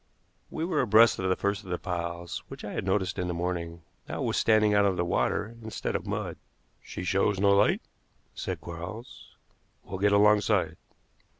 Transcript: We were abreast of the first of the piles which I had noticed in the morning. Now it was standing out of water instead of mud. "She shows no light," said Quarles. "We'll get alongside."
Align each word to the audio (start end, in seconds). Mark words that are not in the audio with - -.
We 0.49 0.65
were 0.65 0.81
abreast 0.81 1.19
of 1.19 1.29
the 1.29 1.35
first 1.35 1.63
of 1.63 1.69
the 1.69 1.77
piles 1.77 2.41
which 2.47 2.65
I 2.65 2.73
had 2.73 2.87
noticed 2.87 3.19
in 3.19 3.27
the 3.27 3.35
morning. 3.35 3.83
Now 4.09 4.23
it 4.23 4.25
was 4.25 4.37
standing 4.37 4.73
out 4.73 4.83
of 4.83 4.97
water 5.05 5.55
instead 5.61 5.95
of 5.95 6.07
mud. 6.07 6.37
"She 6.81 7.03
shows 7.03 7.39
no 7.39 7.51
light," 7.51 7.83
said 8.33 8.61
Quarles. 8.61 9.35
"We'll 9.83 9.99
get 9.99 10.11
alongside." 10.11 10.77